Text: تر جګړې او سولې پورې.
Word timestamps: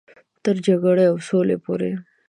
تر 0.43 0.55
جګړې 0.65 1.05
او 1.11 1.17
سولې 1.27 1.57
پورې. 1.65 1.91